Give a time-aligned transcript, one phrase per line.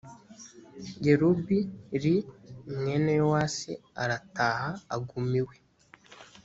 [1.05, 1.45] yerub
[2.01, 2.15] li
[2.79, 5.55] mwene yowasi arataha aguma iwe